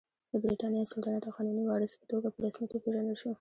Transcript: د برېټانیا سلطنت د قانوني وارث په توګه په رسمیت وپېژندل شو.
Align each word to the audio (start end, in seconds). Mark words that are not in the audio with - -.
د 0.31 0.33
برېټانیا 0.43 0.83
سلطنت 0.91 1.21
د 1.23 1.27
قانوني 1.35 1.63
وارث 1.67 1.91
په 1.99 2.05
توګه 2.11 2.27
په 2.33 2.39
رسمیت 2.45 2.71
وپېژندل 2.71 3.15
شو. 3.21 3.29